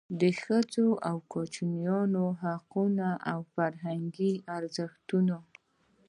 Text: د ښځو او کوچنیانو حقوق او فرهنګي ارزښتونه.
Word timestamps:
د 0.21 0.23
ښځو 0.41 0.87
او 1.09 1.15
کوچنیانو 1.33 2.23
حقوق 2.43 2.99
او 3.31 3.39
فرهنګي 3.53 4.33
ارزښتونه. 4.57 5.35